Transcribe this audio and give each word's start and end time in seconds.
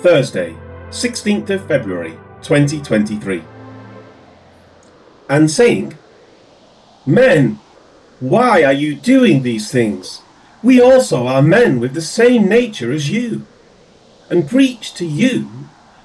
Thursday, 0.00 0.56
16th 0.90 1.50
of 1.50 1.66
February 1.66 2.18
2023. 2.42 3.42
And 5.28 5.50
saying, 5.50 5.96
Men, 7.04 7.58
why 8.20 8.62
are 8.62 8.72
you 8.72 8.94
doing 8.94 9.42
these 9.42 9.70
things? 9.70 10.22
We 10.62 10.80
also 10.80 11.26
are 11.26 11.42
men 11.42 11.80
with 11.80 11.94
the 11.94 12.02
same 12.02 12.48
nature 12.48 12.92
as 12.92 13.10
you, 13.10 13.46
and 14.30 14.48
preach 14.48 14.94
to 14.94 15.06
you 15.06 15.48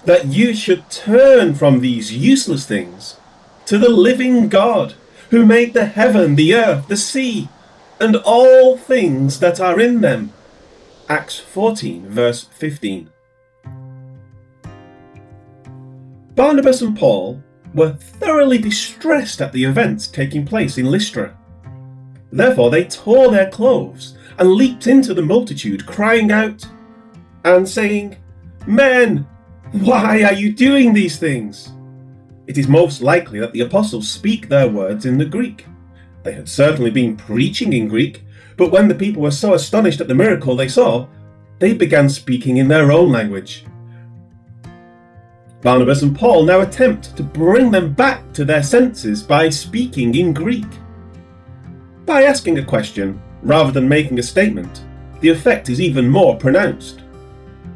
that 0.06 0.28
you 0.28 0.54
should 0.54 0.90
turn 0.90 1.56
from 1.56 1.80
these 1.80 2.14
useless 2.14 2.66
things 2.66 3.18
to 3.66 3.78
the 3.78 3.90
living 3.90 4.50
God, 4.50 4.96
who 5.30 5.46
made 5.46 5.74
the 5.74 5.86
heaven, 5.86 6.36
the 6.36 6.54
earth, 6.54 6.88
the 6.88 6.98
sea, 6.98 7.48
and 8.00 8.16
all 8.18 8.78
things 8.78 9.40
that 9.40 9.60
are 9.62 9.80
in 9.80 10.02
them. 10.02 10.34
Acts 11.08 11.40
14, 11.40 12.10
verse 12.10 12.44
15. 12.58 13.10
Barnabas 16.36 16.82
and 16.82 16.98
Paul 16.98 17.42
were 17.74 17.94
thoroughly 17.94 18.58
distressed 18.58 19.42
at 19.42 19.52
the 19.52 19.64
events 19.64 20.08
taking 20.08 20.46
place 20.46 20.78
in 20.78 20.90
Lystra. 20.90 21.38
Therefore, 22.32 22.70
they 22.70 22.86
tore 22.86 23.30
their 23.30 23.50
clothes 23.50 24.18
and 24.38 24.54
leaped 24.54 24.88
into 24.88 25.14
the 25.14 25.22
multitude, 25.22 25.86
crying 25.86 26.32
out 26.32 26.66
and 27.44 27.68
saying, 27.68 28.18
Men, 28.66 29.28
why 29.72 30.24
are 30.24 30.34
you 30.34 30.54
doing 30.54 30.94
these 30.94 31.18
things? 31.18 31.74
It 32.48 32.58
is 32.58 32.68
most 32.68 33.02
likely 33.02 33.40
that 33.40 33.54
the 33.54 33.62
apostles 33.62 34.10
speak 34.10 34.48
their 34.48 34.68
words 34.68 35.06
in 35.06 35.18
the 35.18 35.26
Greek. 35.26 35.66
They 36.24 36.34
had 36.34 36.48
certainly 36.48 36.92
been 36.92 37.18
preaching 37.18 37.74
in 37.74 37.88
Greek, 37.88 38.24
but 38.58 38.72
when 38.72 38.88
the 38.88 38.96
people 38.96 39.22
were 39.22 39.32
so 39.32 39.54
astonished 39.54 40.02
at 40.02 40.08
the 40.08 40.16
miracle 40.16 40.56
they 40.56 40.68
saw, 40.68 41.08
they 41.60 41.74
began 41.74 42.10
speaking 42.10 42.58
in 42.58 42.68
their 42.68 42.92
own 42.92 43.12
language. 43.12 43.66
Barnabas 45.62 46.02
and 46.02 46.18
Paul 46.18 46.44
now 46.44 46.62
attempt 46.62 47.16
to 47.16 47.24
bring 47.24 47.70
them 47.70 47.94
back 47.94 48.34
to 48.34 48.44
their 48.44 48.64
senses 48.64 49.22
by 49.22 49.50
speaking 49.50 50.16
in 50.16 50.34
Greek. 50.34 50.66
By 52.06 52.24
asking 52.24 52.58
a 52.58 52.66
question 52.66 53.22
rather 53.44 53.72
than 53.72 53.88
making 53.88 54.18
a 54.18 54.24
statement, 54.24 54.84
the 55.20 55.30
effect 55.30 55.70
is 55.70 55.80
even 55.80 56.10
more 56.10 56.36
pronounced. 56.36 57.04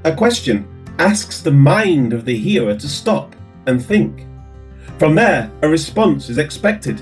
A 0.03 0.16
question 0.16 0.67
asks 0.97 1.42
the 1.42 1.52
mind 1.52 2.11
of 2.11 2.25
the 2.25 2.38
hearer 2.38 2.75
to 2.75 2.88
stop 2.88 3.36
and 3.67 3.83
think. 3.83 4.25
From 4.97 5.14
there, 5.14 5.52
a 5.61 5.70
response 5.70 6.30
is 6.30 6.39
expected. 6.39 7.02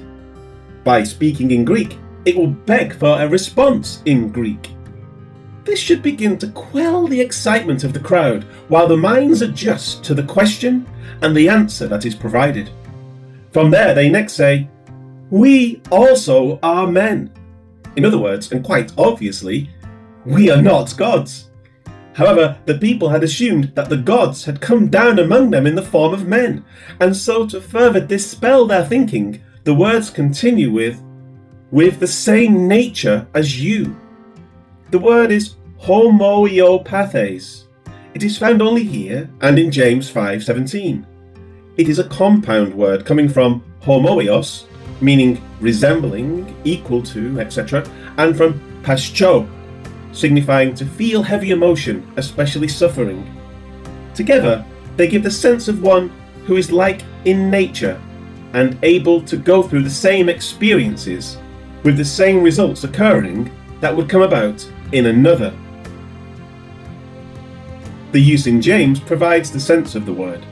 By 0.83 1.03
speaking 1.03 1.51
in 1.51 1.63
Greek, 1.63 1.97
it 2.25 2.35
will 2.35 2.47
beg 2.47 2.93
for 2.93 3.21
a 3.21 3.27
response 3.27 4.01
in 4.05 4.29
Greek. 4.29 4.69
This 5.65 5.79
should 5.79 6.03
begin 6.03 6.37
to 6.39 6.47
quell 6.49 7.07
the 7.07 7.21
excitement 7.21 7.83
of 7.83 7.93
the 7.93 7.99
crowd 7.99 8.43
while 8.67 8.87
the 8.87 8.97
minds 8.97 9.41
adjust 9.41 10.03
to 10.03 10.13
the 10.13 10.23
question 10.23 10.85
and 11.21 11.35
the 11.35 11.47
answer 11.47 11.87
that 11.87 12.05
is 12.05 12.15
provided. 12.15 12.69
From 13.51 13.71
there, 13.71 13.93
they 13.93 14.09
next 14.09 14.33
say, 14.33 14.67
We 15.29 15.81
also 15.89 16.59
are 16.61 16.87
men. 16.87 17.31
In 17.95 18.03
other 18.03 18.17
words, 18.17 18.51
and 18.51 18.63
quite 18.63 18.91
obviously, 18.97 19.69
we 20.25 20.49
are 20.49 20.61
not 20.61 20.97
gods. 20.97 21.49
However, 22.13 22.57
the 22.65 22.77
people 22.77 23.09
had 23.09 23.23
assumed 23.23 23.71
that 23.75 23.89
the 23.89 23.97
gods 23.97 24.45
had 24.45 24.61
come 24.61 24.89
down 24.89 25.17
among 25.17 25.49
them 25.49 25.65
in 25.65 25.75
the 25.75 25.81
form 25.81 26.13
of 26.13 26.27
men, 26.27 26.63
and 26.99 27.15
so 27.15 27.47
to 27.47 27.59
further 27.59 27.99
dispel 27.99 28.65
their 28.65 28.85
thinking, 28.85 29.41
the 29.63 29.73
words 29.73 30.09
continue 30.09 30.71
with, 30.71 31.01
with 31.71 31.99
the 31.99 32.07
same 32.07 32.67
nature 32.67 33.25
as 33.33 33.59
you. 33.59 33.95
The 34.93 34.99
word 34.99 35.31
is 35.31 35.55
homoiopathes. 35.81 37.63
It 38.13 38.21
is 38.21 38.37
found 38.37 38.61
only 38.61 38.83
here 38.83 39.27
and 39.41 39.57
in 39.57 39.71
James 39.71 40.07
5:17. 40.07 41.03
It 41.77 41.89
is 41.89 41.97
a 41.97 42.03
compound 42.03 42.75
word 42.75 43.03
coming 43.03 43.27
from 43.27 43.63
homoios, 43.81 44.65
meaning 45.01 45.41
resembling, 45.59 46.55
equal 46.63 47.01
to, 47.01 47.39
etc., 47.39 47.83
and 48.19 48.37
from 48.37 48.61
pascho, 48.83 49.47
signifying 50.11 50.75
to 50.75 50.85
feel 50.85 51.23
heavy 51.23 51.49
emotion, 51.49 52.03
especially 52.17 52.67
suffering. 52.67 53.25
Together, 54.13 54.63
they 54.95 55.07
give 55.07 55.23
the 55.23 55.31
sense 55.31 55.67
of 55.67 55.81
one 55.81 56.11
who 56.45 56.55
is 56.55 56.71
like 56.71 57.01
in 57.25 57.49
nature 57.49 57.99
and 58.53 58.77
able 58.83 59.23
to 59.23 59.37
go 59.37 59.63
through 59.63 59.81
the 59.81 59.99
same 60.07 60.29
experiences 60.29 61.37
with 61.81 61.97
the 61.97 62.05
same 62.05 62.43
results 62.43 62.83
occurring 62.83 63.49
that 63.81 63.97
would 63.97 64.07
come 64.07 64.21
about 64.21 64.63
in 64.93 65.07
another. 65.07 65.53
The 68.11 68.21
use 68.21 68.47
in 68.47 68.61
James 68.61 68.99
provides 68.99 69.51
the 69.51 69.59
sense 69.59 69.95
of 69.95 70.05
the 70.05 70.13
word. 70.13 70.45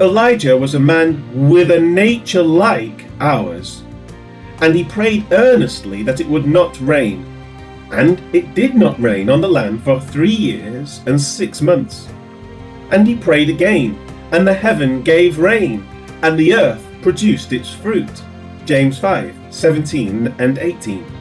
Elijah 0.00 0.56
was 0.56 0.74
a 0.74 0.80
man 0.80 1.48
with 1.48 1.70
a 1.70 1.80
nature 1.80 2.42
like 2.42 3.06
ours, 3.20 3.82
and 4.60 4.74
he 4.74 4.84
prayed 4.84 5.26
earnestly 5.32 6.02
that 6.02 6.20
it 6.20 6.28
would 6.28 6.46
not 6.46 6.78
rain 6.80 7.24
and 7.92 8.20
it 8.34 8.54
did 8.54 8.74
not 8.74 8.98
rain 9.00 9.30
on 9.30 9.40
the 9.40 9.48
land 9.48 9.82
for 9.82 10.00
three 10.00 10.30
years 10.30 11.00
and 11.06 11.20
six 11.20 11.62
months. 11.62 12.08
And 12.90 13.06
he 13.06 13.16
prayed 13.16 13.48
again, 13.48 13.94
and 14.32 14.46
the 14.46 14.54
heaven 14.54 15.02
gave 15.02 15.38
rain, 15.38 15.86
and 16.22 16.38
the 16.38 16.54
earth 16.54 16.84
produced 17.02 17.52
its 17.52 17.72
fruit. 17.72 18.10
James 18.64 18.98
5 18.98 19.34
17 19.50 20.34
and 20.38 20.58
18. 20.58 21.15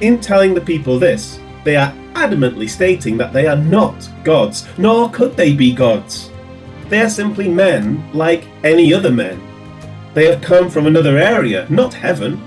In 0.00 0.18
telling 0.18 0.54
the 0.54 0.60
people 0.60 0.98
this, 0.98 1.38
they 1.64 1.76
are 1.76 1.92
adamantly 2.14 2.68
stating 2.68 3.16
that 3.18 3.32
they 3.32 3.46
are 3.46 3.56
not 3.56 4.08
gods, 4.24 4.66
nor 4.78 5.10
could 5.10 5.36
they 5.36 5.52
be 5.52 5.72
gods. 5.74 6.30
They 6.88 7.02
are 7.02 7.10
simply 7.10 7.48
men 7.48 8.10
like 8.12 8.48
any 8.64 8.94
other 8.94 9.12
men. 9.12 9.40
They 10.14 10.26
have 10.26 10.42
come 10.42 10.70
from 10.70 10.86
another 10.86 11.18
area, 11.18 11.66
not 11.68 11.94
heaven. 11.94 12.40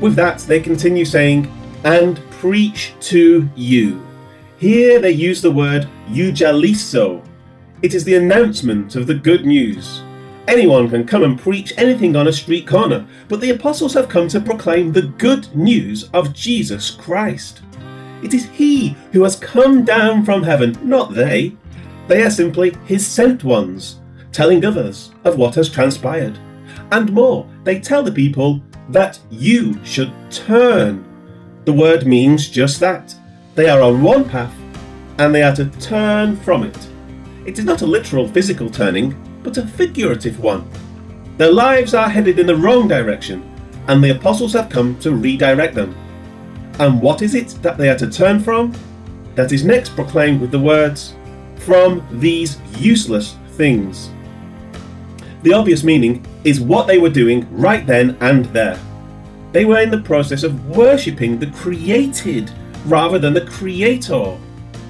With 0.00 0.14
that, 0.16 0.40
they 0.40 0.60
continue 0.60 1.04
saying, 1.04 1.50
and 1.84 2.20
preach 2.30 2.94
to 3.00 3.48
you. 3.56 4.06
Here 4.58 5.00
they 5.00 5.12
use 5.12 5.40
the 5.40 5.50
word 5.50 5.88
euangelizo. 6.08 7.26
It 7.80 7.94
is 7.94 8.04
the 8.04 8.14
announcement 8.14 8.94
of 8.96 9.06
the 9.06 9.14
good 9.14 9.44
news. 9.44 10.02
Anyone 10.48 10.90
can 10.90 11.06
come 11.06 11.22
and 11.22 11.38
preach 11.38 11.72
anything 11.76 12.16
on 12.16 12.28
a 12.28 12.32
street 12.32 12.66
corner, 12.66 13.06
but 13.28 13.40
the 13.40 13.50
apostles 13.50 13.94
have 13.94 14.08
come 14.08 14.28
to 14.28 14.40
proclaim 14.40 14.92
the 14.92 15.02
good 15.02 15.54
news 15.54 16.10
of 16.12 16.32
Jesus 16.32 16.90
Christ. 16.90 17.62
It 18.22 18.34
is 18.34 18.48
He 18.50 18.96
who 19.12 19.22
has 19.22 19.36
come 19.36 19.84
down 19.84 20.24
from 20.24 20.42
heaven, 20.42 20.76
not 20.82 21.14
they. 21.14 21.56
They 22.08 22.22
are 22.22 22.30
simply 22.30 22.76
His 22.84 23.06
sent 23.06 23.44
ones, 23.44 24.00
telling 24.32 24.64
others 24.64 25.12
of 25.24 25.38
what 25.38 25.54
has 25.54 25.70
transpired. 25.70 26.38
And 26.90 27.12
more, 27.12 27.48
they 27.64 27.78
tell 27.78 28.02
the 28.02 28.12
people 28.12 28.60
that 28.88 29.18
you 29.30 29.82
should 29.84 30.12
turn 30.30 31.04
the 31.64 31.72
word 31.72 32.06
means 32.06 32.48
just 32.48 32.80
that. 32.80 33.14
They 33.54 33.68
are 33.68 33.82
on 33.82 34.02
one 34.02 34.28
path 34.28 34.52
and 35.18 35.32
they 35.32 35.44
are 35.44 35.54
to 35.54 35.66
turn 35.78 36.36
from 36.36 36.64
it. 36.64 36.88
It 37.46 37.56
is 37.58 37.64
not 37.64 37.82
a 37.82 37.86
literal 37.86 38.26
physical 38.26 38.68
turning, 38.68 39.14
but 39.42 39.58
a 39.58 39.66
figurative 39.66 40.40
one. 40.40 40.68
Their 41.38 41.52
lives 41.52 41.94
are 41.94 42.08
headed 42.08 42.38
in 42.38 42.46
the 42.46 42.56
wrong 42.56 42.88
direction, 42.88 43.48
and 43.88 44.02
the 44.02 44.10
apostles 44.10 44.52
have 44.52 44.68
come 44.68 44.98
to 45.00 45.12
redirect 45.12 45.74
them. 45.74 45.96
And 46.78 47.00
what 47.00 47.22
is 47.22 47.34
it 47.34 47.48
that 47.62 47.78
they 47.78 47.88
are 47.88 47.98
to 47.98 48.10
turn 48.10 48.40
from? 48.40 48.72
That 49.34 49.52
is 49.52 49.64
next 49.64 49.90
proclaimed 49.90 50.40
with 50.40 50.50
the 50.50 50.58
words, 50.58 51.14
From 51.56 52.06
these 52.10 52.58
useless 52.78 53.36
things. 53.52 54.10
The 55.42 55.52
obvious 55.52 55.82
meaning 55.84 56.24
is 56.44 56.60
what 56.60 56.86
they 56.86 56.98
were 56.98 57.10
doing 57.10 57.46
right 57.50 57.86
then 57.86 58.16
and 58.20 58.44
there. 58.46 58.78
They 59.52 59.64
were 59.64 59.80
in 59.80 59.90
the 59.90 60.00
process 60.00 60.42
of 60.44 60.76
worshipping 60.76 61.38
the 61.38 61.48
created 61.48 62.50
rather 62.86 63.18
than 63.18 63.34
the 63.34 63.46
creator. 63.46 64.36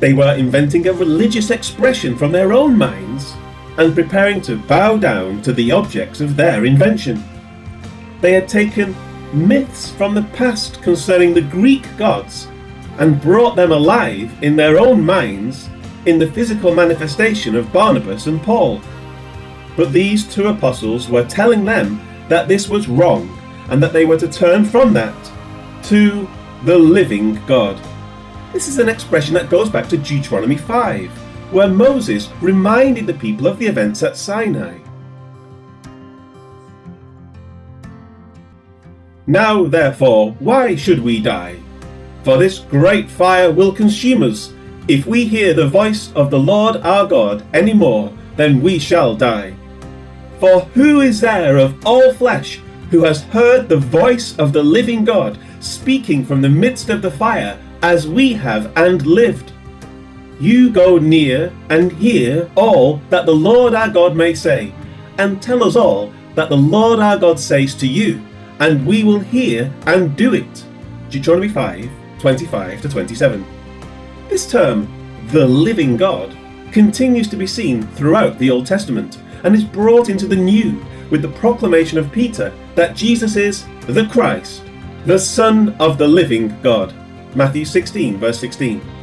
They 0.01 0.13
were 0.13 0.35
inventing 0.35 0.89
a 0.89 0.93
religious 0.93 1.51
expression 1.51 2.17
from 2.17 2.33
their 2.33 2.53
own 2.53 2.77
minds 2.77 3.12
and 3.79 3.95
preparing 3.95 4.41
to 4.43 4.57
bow 4.57 4.97
down 4.97 5.43
to 5.43 5.53
the 5.53 5.73
objects 5.73 6.21
of 6.21 6.37
their 6.37 6.65
invention. 6.65 7.23
They 8.21 8.33
had 8.33 8.49
taken 8.49 8.95
myths 9.33 9.91
from 9.91 10.15
the 10.15 10.23
past 10.35 10.83
concerning 10.83 11.33
the 11.33 11.43
Greek 11.43 11.87
gods 11.97 12.49
and 12.99 13.21
brought 13.21 13.57
them 13.57 13.73
alive 13.73 14.33
in 14.43 14.57
their 14.57 14.79
own 14.79 15.05
minds 15.05 15.69
in 16.07 16.19
the 16.19 16.31
physical 16.31 16.75
manifestation 16.75 17.55
of 17.55 17.73
Barnabas 17.73 18.27
and 18.27 18.43
Paul. 18.43 18.81
But 19.77 19.93
these 19.93 20.33
two 20.33 20.49
apostles 20.49 21.09
were 21.09 21.25
telling 21.25 21.65
them 21.65 22.01
that 22.29 22.49
this 22.49 22.69
was 22.69 22.89
wrong 22.89 23.39
and 23.71 23.83
that 23.83 23.93
they 23.93 24.05
were 24.05 24.19
to 24.19 24.29
turn 24.29 24.65
from 24.65 24.93
that 24.93 25.15
to 25.85 26.29
the 26.65 26.77
living 26.77 27.45
God. 27.47 27.81
This 28.53 28.69
is 28.69 28.79
an 28.79 28.89
expression 28.89 29.35
that 29.35 29.49
goes 29.49 29.71
back 29.71 29.89
to 29.89 29.97
Deuteronomy 29.97 30.57
5, 30.57 31.11
where 31.53 31.69
Moses 31.69 32.29
reminded 32.41 33.07
the 33.07 33.15
people 33.15 33.47
of 33.47 33.59
the 33.59 33.67
events 33.67 34.03
at 34.03 34.17
Sinai. 34.17 34.79
Now, 39.27 39.65
therefore, 39.65 40.33
why 40.41 40.75
should 40.75 41.01
we 41.01 41.21
die? 41.21 41.57
For 42.25 42.39
this 42.39 42.59
great 42.59 43.09
fire 43.09 43.53
will 43.53 43.73
consume 43.73 44.23
us, 44.23 44.53
If 44.89 45.07
we 45.07 45.27
hear 45.27 45.55
the 45.55 45.69
voice 45.69 46.13
of 46.15 46.31
the 46.31 46.39
Lord 46.41 46.77
our 46.79 47.07
God 47.07 47.45
any 47.55 47.73
more, 47.73 48.13
then 48.35 48.61
we 48.61 48.81
shall 48.81 49.15
die. 49.15 49.55
For 50.41 50.63
who 50.75 51.03
is 51.03 51.21
there 51.21 51.57
of 51.57 51.87
all 51.87 52.13
flesh 52.13 52.61
who 52.91 53.05
has 53.05 53.23
heard 53.23 53.69
the 53.69 53.77
voice 53.77 54.37
of 54.39 54.53
the 54.53 54.63
living 54.63 55.05
God 55.05 55.39
speaking 55.61 56.25
from 56.25 56.43
the 56.43 56.49
midst 56.49 56.91
of 56.91 57.01
the 57.01 57.13
fire, 57.13 57.57
as 57.83 58.09
we 58.09 58.33
have 58.33 58.77
and 58.77 59.07
lived? 59.07 59.53
You 60.43 60.71
go 60.71 60.99
near 60.99 61.53
and 61.69 61.93
hear 61.93 62.51
all 62.57 62.97
that 63.11 63.27
the 63.27 63.35
Lord 63.35 63.75
our 63.75 63.89
God 63.89 64.17
may 64.17 64.35
say, 64.35 64.75
and 65.19 65.41
tell 65.41 65.63
us 65.63 65.77
all 65.77 66.13
that 66.35 66.49
the 66.49 66.57
Lord 66.57 66.99
our 66.99 67.17
God 67.17 67.39
says 67.39 67.77
to 67.77 67.87
you, 67.87 68.21
and 68.59 68.85
we 68.85 69.05
will 69.05 69.21
hear 69.21 69.73
and 69.87 70.17
do 70.17 70.35
it. 70.35 70.65
Deuteronomy 71.11 71.49
5 71.49 71.89
25 72.19 72.83
to 72.83 72.89
27. 72.89 73.47
This 74.29 74.51
term, 74.51 74.89
the 75.29 75.47
living 75.47 75.97
God, 75.97 76.37
continues 76.73 77.29
to 77.29 77.37
be 77.37 77.47
seen 77.47 77.87
throughout 77.95 78.37
the 78.41 78.51
Old 78.51 78.67
Testament 78.67 79.23
and 79.45 79.55
is 79.55 79.63
brought 79.63 80.09
into 80.09 80.27
the 80.27 80.35
New 80.35 80.85
with 81.09 81.23
the 81.23 81.39
proclamation 81.39 81.99
of 81.99 82.11
Peter 82.11 82.53
that 82.75 82.97
Jesus 82.97 83.37
is 83.37 83.65
the 83.83 84.09
Christ, 84.11 84.65
the 85.07 85.21
Son 85.21 85.69
of 85.79 85.99
the 85.99 86.09
living 86.09 86.61
God. 86.63 86.93
Matthew 87.37 87.65
16, 87.65 88.17
verse 88.17 88.41
16. 88.41 89.02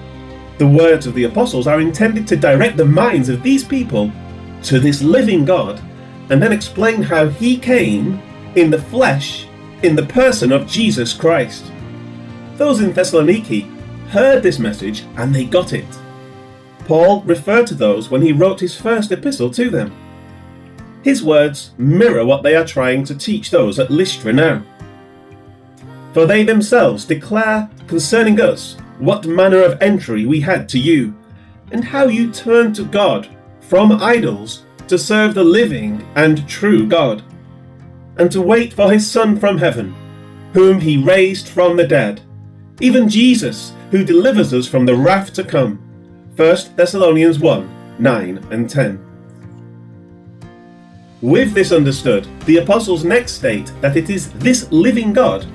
The 0.60 0.68
words 0.68 1.08
of 1.08 1.14
the 1.14 1.24
apostles 1.24 1.68
are 1.68 1.80
intended 1.80 2.28
to 2.28 2.36
direct 2.36 2.76
the 2.76 2.84
minds 2.84 3.30
of 3.30 3.42
these 3.42 3.64
people 3.64 4.12
to 4.64 4.78
this 4.78 5.02
living 5.02 5.46
God 5.46 5.82
and 6.30 6.44
then 6.44 6.52
explain 6.52 7.02
how 7.02 7.30
he 7.30 7.58
came 7.58 8.22
in 8.56 8.70
the 8.70 8.82
flesh 8.82 9.48
in 9.84 9.96
the 9.96 10.06
person 10.06 10.52
of 10.52 10.68
Jesus 10.68 11.14
Christ. 11.14 11.72
Those 12.58 12.82
in 12.82 12.92
Thessaloniki 12.92 13.70
heard 14.10 14.44
this 14.44 14.60
message 14.60 15.06
and 15.16 15.34
they 15.34 15.46
got 15.46 15.72
it. 15.72 15.86
Paul 16.80 17.22
referred 17.22 17.68
to 17.68 17.76
those 17.76 18.10
when 18.10 18.22
he 18.22 18.34
wrote 18.34 18.60
his 18.60 18.76
first 18.76 19.14
epistle 19.14 19.50
to 19.52 19.70
them. 19.70 19.96
His 21.04 21.24
words 21.24 21.72
mirror 21.78 22.26
what 22.26 22.44
they 22.44 22.58
are 22.58 22.66
trying 22.66 23.06
to 23.06 23.16
teach 23.16 23.50
those 23.50 23.80
at 23.80 23.92
Lystra 23.92 24.34
now. 24.34 24.64
For 26.14 26.26
they 26.26 26.44
themselves 26.44 27.06
declare 27.06 27.70
concerning 27.88 28.42
us 28.42 28.76
what 29.00 29.26
manner 29.26 29.62
of 29.64 29.82
entry 29.82 30.26
we 30.26 30.40
had 30.40 30.70
to 30.70 30.80
you, 30.80 31.16
and 31.72 31.84
how 31.84 32.06
you 32.06 32.32
turned 32.32 32.76
to 32.76 32.86
God 32.86 33.28
from 33.62 33.92
idols 33.92 34.64
to 34.88 34.98
serve 34.98 35.34
the 35.34 35.44
living 35.44 36.06
and 36.16 36.48
true 36.48 36.86
God, 36.86 37.24
and 38.18 38.32
to 38.32 38.42
wait 38.42 38.74
for 38.74 38.92
his 38.92 39.10
Son 39.10 39.40
from 39.40 39.58
heaven, 39.58 39.96
whom 40.54 40.80
he 40.80 40.98
raised 40.98 41.48
from 41.48 41.78
the 41.78 41.88
dead, 41.88 42.22
even 42.82 43.10
Jesus, 43.10 43.74
who 43.92 44.04
delivers 44.04 44.54
us 44.54 44.68
from 44.68 44.86
the 44.86 44.96
wrath 44.96 45.34
to 45.34 45.44
come. 45.44 45.78
1 46.36 46.58
Thessalonians 46.76 47.40
1 47.40 47.98
9 48.00 48.38
and 48.52 48.70
10. 48.70 49.06
With 51.22 51.54
this 51.54 51.74
understood, 51.74 52.28
the 52.46 52.58
apostles 52.58 53.04
next 53.04 53.34
state 53.34 53.74
that 53.82 53.98
it 53.98 54.10
is 54.10 54.32
this 54.34 54.72
living 54.72 55.12
God 55.12 55.46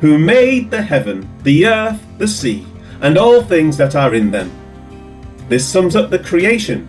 who 0.00 0.16
made 0.16 0.70
the 0.70 0.80
heaven, 0.80 1.28
the 1.42 1.66
earth, 1.66 2.00
the 2.18 2.28
sea, 2.28 2.64
and 3.00 3.16
all 3.16 3.42
things 3.42 3.76
that 3.76 3.94
are 3.94 4.14
in 4.14 4.30
them. 4.30 4.50
This 5.48 5.66
sums 5.66 5.96
up 5.96 6.10
the 6.10 6.18
creation, 6.18 6.88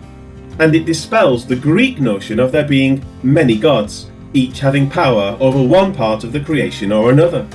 and 0.58 0.74
it 0.74 0.84
dispels 0.84 1.46
the 1.46 1.56
Greek 1.56 2.00
notion 2.00 2.38
of 2.38 2.52
there 2.52 2.66
being 2.66 3.04
many 3.22 3.58
gods, 3.58 4.10
each 4.32 4.60
having 4.60 4.88
power 4.90 5.36
over 5.40 5.62
one 5.62 5.94
part 5.94 6.24
of 6.24 6.32
the 6.32 6.40
creation 6.40 6.92
or 6.92 7.10
another. 7.10 7.46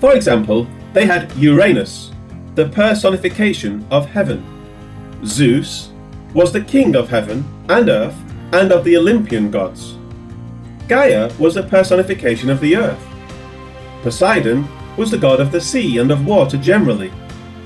For 0.00 0.14
example, 0.14 0.66
they 0.92 1.06
had 1.06 1.32
Uranus, 1.36 2.12
the 2.54 2.68
personification 2.68 3.86
of 3.90 4.06
heaven. 4.06 4.44
Zeus 5.24 5.90
was 6.34 6.52
the 6.52 6.60
king 6.60 6.94
of 6.94 7.08
heaven 7.08 7.44
and 7.68 7.88
earth 7.88 8.16
and 8.52 8.72
of 8.72 8.84
the 8.84 8.96
Olympian 8.96 9.50
gods. 9.50 9.96
Gaia 10.86 11.30
was 11.38 11.56
a 11.56 11.62
personification 11.62 12.48
of 12.48 12.60
the 12.60 12.76
earth. 12.76 13.04
Poseidon 14.02 14.66
was 14.96 15.10
the 15.10 15.18
god 15.18 15.40
of 15.40 15.52
the 15.52 15.60
sea 15.60 15.98
and 15.98 16.10
of 16.10 16.26
water 16.26 16.56
generally. 16.56 17.12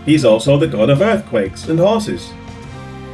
He's 0.05 0.25
also 0.25 0.57
the 0.57 0.67
god 0.67 0.91
of 0.91 1.01
earthquakes 1.01 1.69
and 1.69 1.79
horses. 1.79 2.33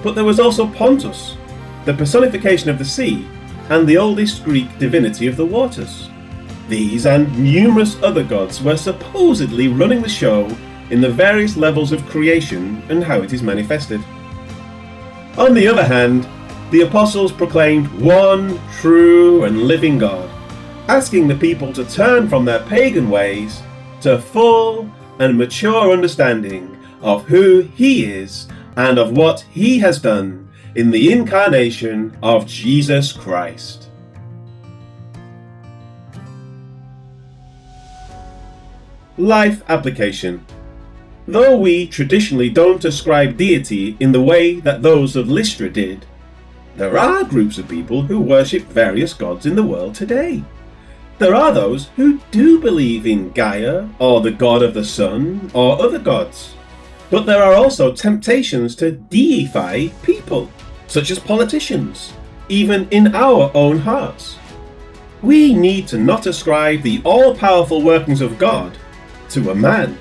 But 0.02 0.14
there 0.14 0.24
was 0.24 0.40
also 0.40 0.66
Pontus, 0.66 1.36
the 1.84 1.94
personification 1.94 2.70
of 2.70 2.78
the 2.78 2.84
sea 2.84 3.26
and 3.68 3.86
the 3.86 3.98
oldest 3.98 4.44
Greek 4.44 4.78
divinity 4.78 5.26
of 5.26 5.36
the 5.36 5.44
waters. 5.44 6.08
These 6.68 7.06
and 7.06 7.38
numerous 7.38 8.00
other 8.02 8.24
gods 8.24 8.62
were 8.62 8.76
supposedly 8.76 9.68
running 9.68 10.02
the 10.02 10.08
show 10.08 10.48
in 10.90 11.00
the 11.00 11.10
various 11.10 11.56
levels 11.56 11.92
of 11.92 12.06
creation 12.06 12.82
and 12.88 13.04
how 13.04 13.20
it 13.22 13.32
is 13.32 13.42
manifested. 13.42 14.02
On 15.36 15.54
the 15.54 15.68
other 15.68 15.84
hand, 15.84 16.26
the 16.70 16.82
apostles 16.82 17.32
proclaimed 17.32 17.88
one 18.00 18.60
true 18.80 19.44
and 19.44 19.62
living 19.62 19.98
God, 19.98 20.28
asking 20.88 21.28
the 21.28 21.34
people 21.34 21.72
to 21.74 21.84
turn 21.84 22.28
from 22.28 22.44
their 22.44 22.62
pagan 22.64 23.10
ways 23.10 23.62
to 24.00 24.18
full 24.18 24.90
and 25.18 25.36
mature 25.36 25.92
understanding 25.92 26.77
of 27.00 27.26
who 27.26 27.62
He 27.74 28.04
is 28.04 28.48
and 28.76 28.98
of 28.98 29.16
what 29.16 29.40
He 29.50 29.78
has 29.78 30.00
done 30.00 30.48
in 30.74 30.90
the 30.90 31.12
incarnation 31.12 32.16
of 32.22 32.46
Jesus 32.46 33.12
Christ. 33.12 33.88
Life 39.16 39.62
application. 39.68 40.46
Though 41.26 41.56
we 41.56 41.86
traditionally 41.86 42.48
don't 42.48 42.84
ascribe 42.84 43.36
deity 43.36 43.96
in 43.98 44.12
the 44.12 44.22
way 44.22 44.60
that 44.60 44.82
those 44.82 45.16
of 45.16 45.28
Lystra 45.28 45.68
did, 45.68 46.06
there 46.76 46.96
are 46.96 47.24
groups 47.24 47.58
of 47.58 47.68
people 47.68 48.02
who 48.02 48.20
worship 48.20 48.62
various 48.62 49.12
gods 49.12 49.44
in 49.44 49.56
the 49.56 49.64
world 49.64 49.96
today. 49.96 50.44
There 51.18 51.34
are 51.34 51.50
those 51.52 51.88
who 51.96 52.20
do 52.30 52.60
believe 52.60 53.04
in 53.04 53.30
Gaia, 53.32 53.88
or 53.98 54.20
the 54.20 54.30
god 54.30 54.62
of 54.62 54.74
the 54.74 54.84
sun, 54.84 55.50
or 55.52 55.82
other 55.82 55.98
gods. 55.98 56.54
But 57.10 57.24
there 57.24 57.42
are 57.42 57.54
also 57.54 57.92
temptations 57.92 58.74
to 58.76 58.92
deify 58.92 59.88
people, 60.02 60.50
such 60.86 61.10
as 61.10 61.18
politicians, 61.18 62.12
even 62.48 62.88
in 62.90 63.14
our 63.14 63.50
own 63.54 63.78
hearts. 63.78 64.36
We 65.22 65.52
need 65.54 65.88
to 65.88 65.98
not 65.98 66.26
ascribe 66.26 66.82
the 66.82 67.00
all 67.04 67.34
powerful 67.34 67.82
workings 67.82 68.20
of 68.20 68.38
God 68.38 68.76
to 69.30 69.50
a 69.50 69.54
man. 69.54 69.98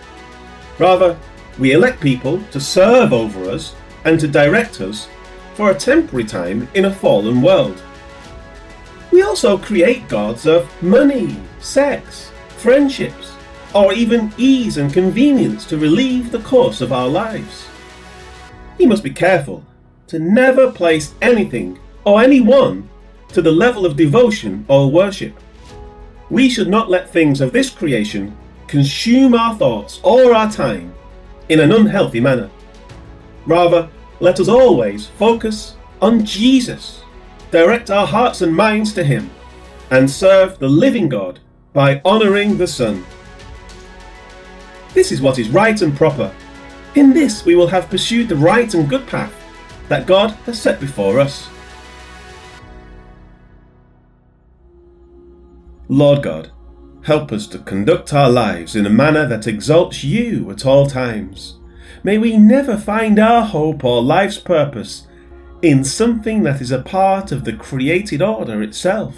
Rather, 0.79 1.17
we 1.57 1.71
elect 1.71 2.01
people 2.01 2.41
to 2.51 2.59
serve 2.59 3.13
over 3.13 3.49
us 3.49 3.73
and 4.05 4.19
to 4.19 4.27
direct 4.27 4.79
us 4.81 5.07
for 5.55 5.71
a 5.71 5.75
temporary 5.75 6.23
time 6.23 6.67
in 6.75 6.85
a 6.85 6.93
fallen 6.93 7.41
world. 7.41 7.81
We 9.11 9.23
also 9.23 9.57
create 9.57 10.07
gods 10.07 10.45
of 10.45 10.69
money, 10.83 11.35
sex, 11.59 12.31
friendships, 12.57 13.31
or 13.73 13.93
even 13.93 14.33
ease 14.37 14.77
and 14.77 14.93
convenience 14.93 15.65
to 15.65 15.77
relieve 15.77 16.31
the 16.31 16.39
course 16.39 16.81
of 16.81 16.91
our 16.93 17.07
lives. 17.07 17.67
We 18.77 18.85
must 18.85 19.03
be 19.03 19.11
careful 19.11 19.63
to 20.07 20.19
never 20.19 20.71
place 20.71 21.13
anything 21.21 21.79
or 22.05 22.21
anyone 22.21 22.89
to 23.29 23.41
the 23.41 23.51
level 23.51 23.85
of 23.85 23.97
devotion 23.97 24.65
or 24.67 24.91
worship. 24.91 25.37
We 26.29 26.49
should 26.49 26.69
not 26.69 26.89
let 26.89 27.09
things 27.09 27.41
of 27.41 27.51
this 27.51 27.69
creation 27.69 28.35
consume 28.67 29.33
our 29.33 29.55
thoughts 29.55 29.99
or 30.03 30.33
our 30.33 30.51
time 30.51 30.93
in 31.49 31.59
an 31.59 31.71
unhealthy 31.71 32.19
manner. 32.19 32.49
Rather, 33.45 33.89
let 34.19 34.39
us 34.39 34.47
always 34.47 35.07
focus 35.07 35.75
on 36.01 36.25
Jesus, 36.25 37.01
direct 37.51 37.89
our 37.89 38.05
hearts 38.05 38.41
and 38.41 38.53
minds 38.53 38.93
to 38.93 39.03
Him, 39.03 39.29
and 39.89 40.09
serve 40.09 40.59
the 40.59 40.67
living 40.67 41.07
God 41.07 41.39
by 41.73 42.01
honouring 42.03 42.57
the 42.57 42.67
Son. 42.67 43.05
This 44.97 45.11
is 45.11 45.21
what 45.21 45.37
is 45.37 45.49
right 45.49 45.79
and 45.83 45.95
proper. 45.95 46.33
In 46.95 47.13
this 47.13 47.45
we 47.45 47.53
will 47.53 47.67
have 47.67 47.87
pursued 47.87 48.27
the 48.27 48.35
right 48.35 48.73
and 48.73 48.89
good 48.89 49.05
path 49.05 49.31
that 49.89 50.07
God 50.07 50.31
has 50.47 50.59
set 50.59 50.79
before 50.79 51.19
us. 51.19 51.47
Lord 55.87 56.23
God, 56.23 56.49
help 57.03 57.31
us 57.31 57.45
to 57.49 57.59
conduct 57.59 58.11
our 58.11 58.31
lives 58.31 58.75
in 58.75 58.87
a 58.87 58.89
manner 58.89 59.27
that 59.27 59.45
exalts 59.45 60.03
you 60.03 60.49
at 60.49 60.65
all 60.65 60.87
times 60.87 61.59
May 62.03 62.17
we 62.17 62.35
never 62.35 62.75
find 62.75 63.19
our 63.19 63.45
hope 63.45 63.83
or 63.83 64.01
life's 64.01 64.39
purpose 64.39 65.05
in 65.61 65.83
something 65.83 66.41
that 66.41 66.59
is 66.59 66.71
a 66.71 66.81
part 66.81 67.31
of 67.31 67.43
the 67.43 67.53
created 67.53 68.23
order 68.23 68.63
itself. 68.63 69.15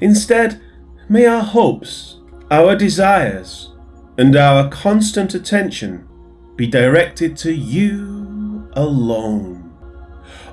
Instead, 0.00 0.62
may 1.10 1.26
our 1.26 1.42
hopes, 1.42 2.20
our 2.50 2.74
desires, 2.74 3.73
and 4.16 4.36
our 4.36 4.68
constant 4.68 5.34
attention 5.34 6.06
be 6.56 6.66
directed 6.66 7.36
to 7.38 7.52
you 7.52 8.68
alone. 8.74 9.72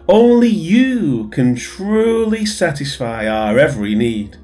Only 0.08 0.50
you 0.50 1.30
can 1.30 1.56
truly 1.56 2.46
satisfy 2.46 3.27
our 3.27 3.60
every 3.60 3.96
need. 3.96 4.38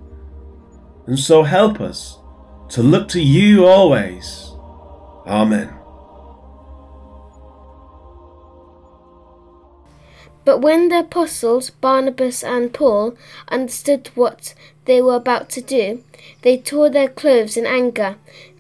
And 1.08 1.20
so 1.20 1.44
help 1.44 1.82
us 1.82 2.20
to 2.70 2.84
look 2.84 3.08
to 3.10 3.22
you 3.22 3.66
always. 3.66 4.52
Amen. 5.26 5.74
But 10.46 10.60
when 10.60 10.88
the 10.88 11.00
apostles, 11.00 11.72
Barnabas 11.72 12.44
and 12.44 12.74
Paul, 12.74 13.18
understood 13.50 14.10
what 14.16 14.54
they 14.86 15.02
were 15.02 15.16
about 15.16 15.50
to 15.50 15.62
do, 15.62 16.04
they 16.42 16.58
tore 16.58 16.90
their 16.90 17.10
clothes 17.10 17.58
in 17.58 17.66
anger. 17.66 18.16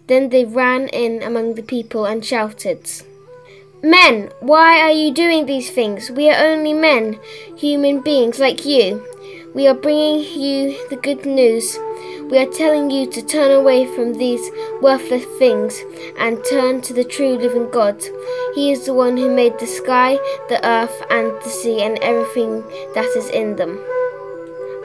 Then 0.08 0.30
they 0.30 0.46
ran 0.46 0.88
in 0.90 1.22
among 1.22 1.56
the 1.56 1.64
people 1.64 2.06
and 2.06 2.24
shouted, 2.24 2.90
Men, 3.84 4.32
why 4.40 4.80
are 4.82 4.92
you 4.92 5.14
doing 5.14 5.46
these 5.46 5.70
things? 5.70 6.10
We 6.10 6.30
are 6.30 6.46
only 6.46 6.74
men, 6.74 7.20
human 7.56 8.02
beings 8.02 8.40
like 8.40 8.66
you. 8.66 9.06
We 9.54 9.68
are 9.68 9.76
bringing 9.76 10.24
you 10.40 10.88
the 10.90 10.96
good 10.96 11.26
news. 11.26 11.78
We 12.30 12.38
are 12.38 12.52
telling 12.52 12.92
you 12.92 13.10
to 13.12 13.22
turn 13.22 13.52
away 13.52 13.86
from 13.96 14.14
these 14.14 14.52
worthless 14.82 15.26
things 15.40 15.80
and 16.18 16.44
turn 16.50 16.82
to 16.82 16.94
the 16.94 17.04
true 17.04 17.38
living 17.38 17.70
God. 17.70 18.04
He 18.56 18.72
is 18.72 18.86
the 18.86 18.94
one 18.94 19.16
who 19.16 19.34
made 19.34 19.58
the 19.60 19.68
sky, 19.68 20.16
the 20.50 20.60
earth, 20.68 21.02
and 21.10 21.32
the 21.42 21.50
sea, 21.50 21.82
and 21.82 21.98
everything 22.00 22.62
that 22.96 23.12
is 23.16 23.30
in 23.30 23.56
them. 23.56 23.80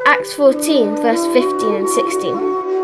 Acts 0.07 0.33
14, 0.35 0.97
verse 0.97 1.25
15 1.33 1.75
and 1.75 1.89
16. 1.89 2.82